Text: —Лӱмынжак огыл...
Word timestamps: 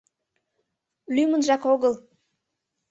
—Лӱмынжак 1.15 1.63
огыл... 1.73 1.93